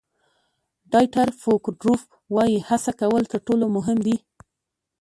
ډایټر 0.91 1.27
فوکودروف 1.41 2.01
وایي 2.35 2.57
هڅه 2.69 2.91
کول 3.01 3.23
تر 3.31 3.39
ټولو 3.47 3.65
مهم 3.75 3.97
دي. 4.05 4.15